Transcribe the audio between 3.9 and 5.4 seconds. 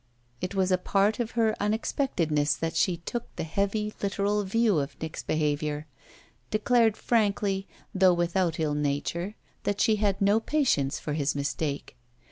literal view of Nick's